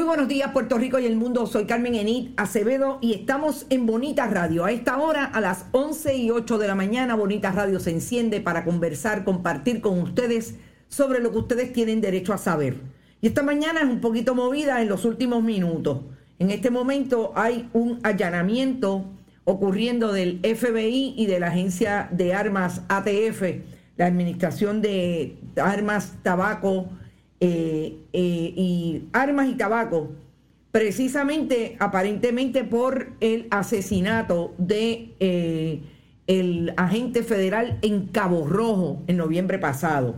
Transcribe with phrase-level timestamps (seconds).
[0.00, 3.84] Muy buenos días Puerto Rico y el mundo, soy Carmen Enit Acevedo y estamos en
[3.84, 4.64] Bonita Radio.
[4.64, 8.40] A esta hora, a las 11 y 8 de la mañana, Bonita Radio se enciende
[8.40, 10.54] para conversar, compartir con ustedes
[10.88, 12.80] sobre lo que ustedes tienen derecho a saber.
[13.20, 15.98] Y esta mañana es un poquito movida en los últimos minutos.
[16.38, 19.04] En este momento hay un allanamiento
[19.44, 23.42] ocurriendo del FBI y de la Agencia de Armas ATF,
[23.98, 26.88] la Administración de Armas, Tabaco,
[27.42, 30.12] eh, eh, y armas y tabaco,
[30.72, 35.80] precisamente aparentemente por el asesinato de eh,
[36.26, 40.16] el agente federal en Cabo Rojo en noviembre pasado.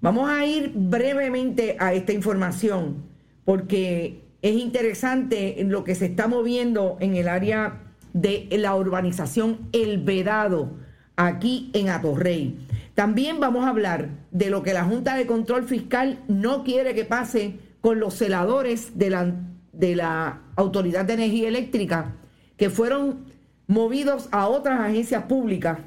[0.00, 3.04] Vamos a ir brevemente a esta información
[3.44, 7.82] porque es interesante lo que se está moviendo en el área
[8.14, 10.70] de la urbanización El Vedado,
[11.16, 12.66] aquí en Atorrey.
[13.00, 17.06] También vamos a hablar de lo que la Junta de Control Fiscal no quiere que
[17.06, 19.36] pase con los celadores de la,
[19.72, 22.16] de la Autoridad de Energía Eléctrica,
[22.58, 23.24] que fueron
[23.66, 25.78] movidos a otras agencias públicas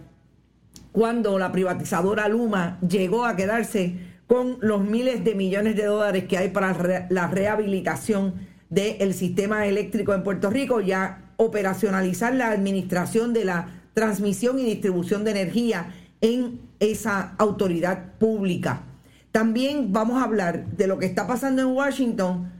[0.91, 3.95] cuando la privatizadora Luma llegó a quedarse
[4.25, 8.33] con los miles de millones de dólares que hay para la rehabilitación
[8.71, 15.23] del sistema eléctrico en Puerto Rico, ya operacionalizar la administración de la transmisión y distribución
[15.23, 18.83] de energía en esa autoridad pública.
[19.31, 22.51] También vamos a hablar de lo que está pasando en Washington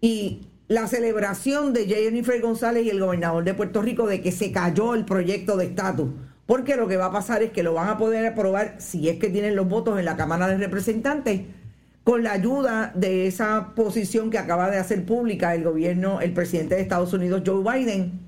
[0.00, 4.50] y la celebración de Jennifer González y el gobernador de Puerto Rico de que se
[4.50, 6.08] cayó el proyecto de estatus.
[6.46, 9.18] Porque lo que va a pasar es que lo van a poder aprobar, si es
[9.18, 11.42] que tienen los votos en la Cámara de Representantes,
[12.02, 16.76] con la ayuda de esa posición que acaba de hacer pública el gobierno, el presidente
[16.76, 18.20] de Estados Unidos, Joe Biden.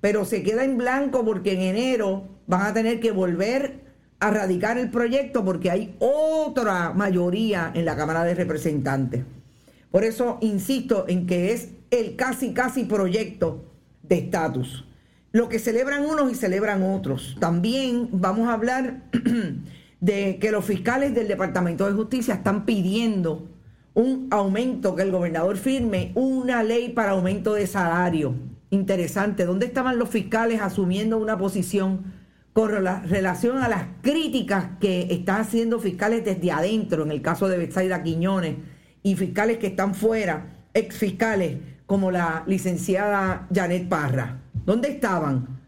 [0.00, 3.83] Pero se queda en blanco porque en enero van a tener que volver
[4.20, 9.24] a radicar el proyecto porque hay otra mayoría en la Cámara de Representantes.
[9.90, 13.64] Por eso insisto en que es el casi casi proyecto
[14.02, 14.84] de estatus.
[15.32, 17.36] Lo que celebran unos y celebran otros.
[17.40, 19.02] También vamos a hablar
[20.00, 23.48] de que los fiscales del Departamento de Justicia están pidiendo
[23.94, 28.34] un aumento, que el gobernador firme una ley para aumento de salario.
[28.70, 29.44] Interesante.
[29.44, 32.12] ¿Dónde estaban los fiscales asumiendo una posición?
[32.54, 37.58] Con relación a las críticas que están haciendo fiscales desde adentro, en el caso de
[37.58, 38.54] Betsaida Quiñones,
[39.02, 44.40] y fiscales que están fuera, ex fiscales, como la licenciada Janet Parra.
[44.64, 45.60] ¿Dónde estaban?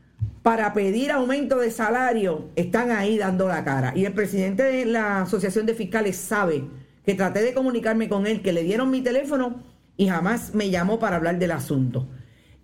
[0.42, 3.92] Para pedir aumento de salario, están ahí dando la cara.
[3.96, 6.64] Y el presidente de la Asociación de Fiscales sabe
[7.04, 9.64] que traté de comunicarme con él, que le dieron mi teléfono
[9.96, 12.08] y jamás me llamó para hablar del asunto.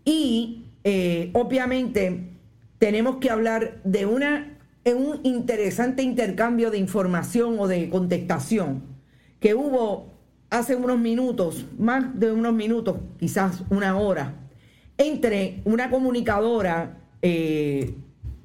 [0.05, 2.32] Y eh, obviamente
[2.83, 8.83] tenemos que hablar de una, un interesante intercambio de información o de contestación
[9.39, 10.13] que hubo
[10.51, 14.35] hace unos minutos, más de unos minutos, quizás una hora,
[14.99, 17.95] entre una comunicadora eh,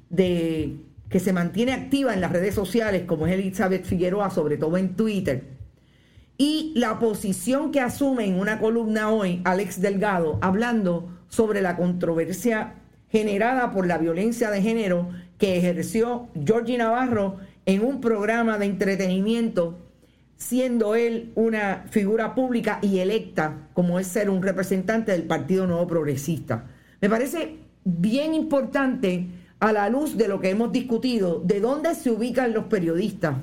[0.08, 0.76] de,
[1.08, 4.94] que se mantiene activa en las redes sociales, como es Elizabeth Figueroa, sobre todo en
[4.94, 5.48] Twitter,
[6.36, 12.76] y la posición que asume en una columna hoy Alex Delgado, hablando sobre la controversia
[13.10, 15.08] generada por la violencia de género
[15.38, 19.78] que ejerció Georgie Navarro en un programa de entretenimiento,
[20.36, 25.86] siendo él una figura pública y electa como es ser un representante del Partido Nuevo
[25.86, 26.66] Progresista.
[27.00, 29.26] Me parece bien importante
[29.60, 33.36] a la luz de lo que hemos discutido, de dónde se ubican los periodistas.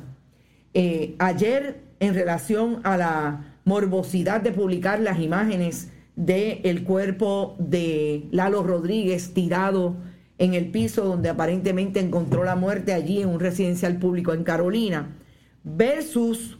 [0.74, 8.28] Eh, ayer, en relación a la morbosidad de publicar las imágenes del el cuerpo de
[8.32, 9.96] Lalo Rodríguez tirado
[10.38, 15.16] en el piso donde aparentemente encontró la muerte allí en un residencial público en Carolina,
[15.64, 16.58] versus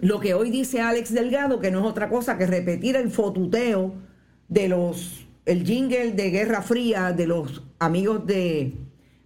[0.00, 3.94] lo que hoy dice Alex Delgado, que no es otra cosa que repetir el fotuteo
[4.48, 8.74] de los, el jingle de Guerra Fría de los amigos de,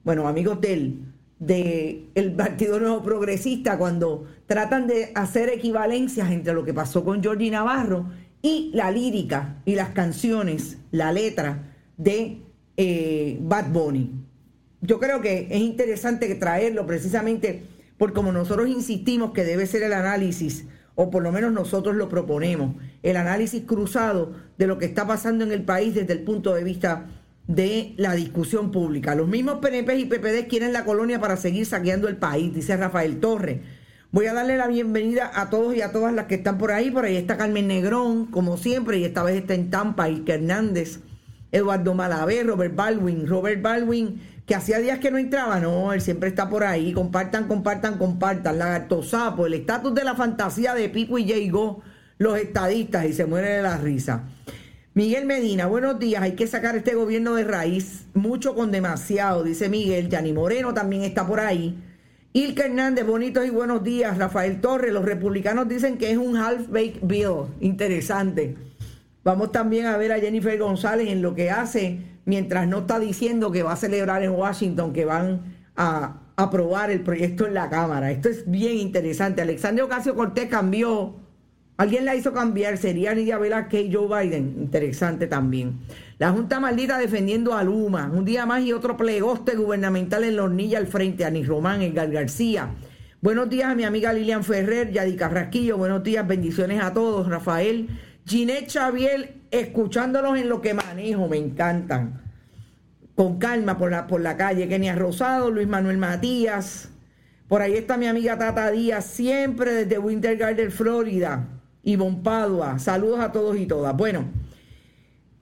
[0.04, 6.64] bueno, amigos del de el Partido Nuevo Progresista cuando tratan de hacer equivalencias entre lo
[6.64, 8.06] que pasó con Georgie Navarro
[8.42, 12.42] y la lírica y las canciones, la letra de
[12.76, 14.10] eh, Bad Bunny.
[14.80, 17.62] Yo creo que es interesante traerlo precisamente
[17.96, 20.66] porque como nosotros insistimos que debe ser el análisis,
[20.96, 22.74] o por lo menos nosotros lo proponemos,
[23.04, 26.64] el análisis cruzado de lo que está pasando en el país desde el punto de
[26.64, 27.06] vista
[27.46, 29.14] de la discusión pública.
[29.14, 33.20] Los mismos PNP y PPD quieren la colonia para seguir saqueando el país, dice Rafael
[33.20, 33.60] Torres.
[34.12, 36.90] Voy a darle la bienvenida a todos y a todas las que están por ahí.
[36.90, 41.00] Por ahí está Carmen Negrón, como siempre, y esta vez está en Tampa, Ike Hernández,
[41.50, 43.26] Eduardo Malavé, Robert Baldwin.
[43.26, 46.92] Robert Baldwin, que hacía días que no entraba, no, él siempre está por ahí.
[46.92, 48.58] Compartan, compartan, compartan.
[48.58, 51.80] Lagarto Sapo, el estatus de la fantasía de Pico y Jago,
[52.18, 54.24] los estadistas, y se muere de la risa.
[54.92, 56.22] Miguel Medina, buenos días.
[56.22, 60.10] Hay que sacar este gobierno de raíz, mucho con demasiado, dice Miguel.
[60.10, 61.78] Yani Moreno también está por ahí.
[62.34, 64.16] Ilka Hernández, bonitos y buenos días.
[64.16, 67.48] Rafael Torres, los republicanos dicen que es un half-baked bill.
[67.60, 68.56] Interesante.
[69.22, 73.52] Vamos también a ver a Jennifer González en lo que hace mientras no está diciendo
[73.52, 75.42] que va a celebrar en Washington, que van
[75.76, 78.10] a aprobar el proyecto en la Cámara.
[78.10, 79.42] Esto es bien interesante.
[79.42, 81.16] Alexandre Ocasio Cortés cambió
[81.78, 84.56] Alguien la hizo cambiar, sería Nidia Velázquez y Joe Biden.
[84.58, 85.80] Interesante también.
[86.18, 88.10] La Junta Maldita defendiendo a Luma.
[88.12, 91.24] Un día más y otro plegoste gubernamental en la hornilla al frente.
[91.24, 92.68] Anis Román, Edgar García.
[93.22, 95.78] Buenos días a mi amiga Lilian Ferrer, Yadi Carrasquillo.
[95.78, 97.28] Buenos días, bendiciones a todos.
[97.28, 97.88] Rafael,
[98.26, 102.20] Ginette Xavier, escuchándolos en lo que manejo, me encantan.
[103.14, 104.68] Con calma por la, por la calle.
[104.68, 106.90] Kenia Rosado, Luis Manuel Matías.
[107.48, 111.61] Por ahí está mi amiga Tata Díaz, siempre desde Winter Garden, Florida.
[111.82, 112.78] Y Padua.
[112.78, 113.96] Saludos a todos y todas.
[113.96, 114.30] Bueno,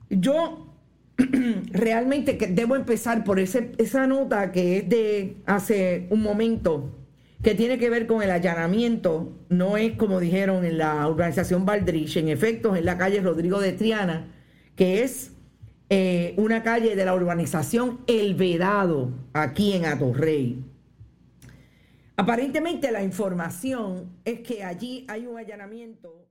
[0.09, 0.75] yo
[1.71, 6.97] realmente debo empezar por ese, esa nota que es de hace un momento,
[7.43, 9.33] que tiene que ver con el allanamiento.
[9.49, 13.73] No es como dijeron en la urbanización Valdrich, en efecto, en la calle Rodrigo de
[13.73, 14.27] Triana,
[14.75, 15.31] que es
[15.89, 20.63] eh, una calle de la urbanización El Vedado, aquí en Atorrey.
[22.15, 26.30] Aparentemente la información es que allí hay un allanamiento.